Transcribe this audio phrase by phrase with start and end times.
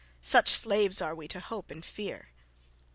[0.23, 2.29] Such slaves are we to hope and fear!